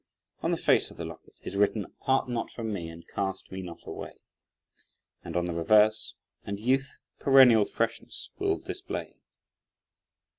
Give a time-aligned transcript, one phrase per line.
[0.41, 3.61] On the face of the locket is written: "Part not from me and cast me
[3.61, 4.13] not away;"
[5.23, 9.17] And on the reverse: "And youth, perennial freshness will display!"